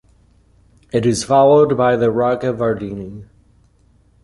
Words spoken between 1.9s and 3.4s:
the ragavardhini.